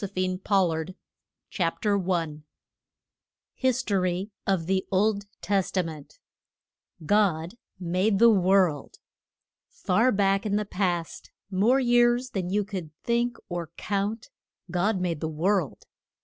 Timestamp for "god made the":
7.05-8.31, 14.71-15.27